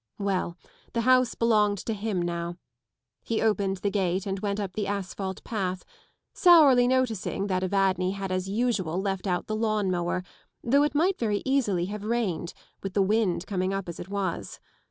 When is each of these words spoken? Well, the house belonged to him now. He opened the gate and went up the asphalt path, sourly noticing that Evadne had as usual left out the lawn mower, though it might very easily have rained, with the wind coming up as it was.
Well, 0.17 0.57
the 0.93 1.01
house 1.01 1.35
belonged 1.35 1.77
to 1.85 1.93
him 1.93 2.23
now. 2.23 2.57
He 3.21 3.39
opened 3.39 3.77
the 3.77 3.91
gate 3.91 4.25
and 4.25 4.39
went 4.39 4.59
up 4.59 4.73
the 4.73 4.87
asphalt 4.87 5.43
path, 5.43 5.85
sourly 6.33 6.87
noticing 6.87 7.45
that 7.45 7.61
Evadne 7.61 8.13
had 8.13 8.31
as 8.31 8.49
usual 8.49 8.99
left 8.99 9.27
out 9.27 9.45
the 9.45 9.55
lawn 9.55 9.91
mower, 9.91 10.23
though 10.63 10.81
it 10.81 10.95
might 10.95 11.19
very 11.19 11.43
easily 11.45 11.85
have 11.93 12.03
rained, 12.03 12.55
with 12.81 12.95
the 12.95 13.03
wind 13.03 13.45
coming 13.45 13.75
up 13.75 13.87
as 13.87 13.99
it 13.99 14.09
was. 14.09 14.59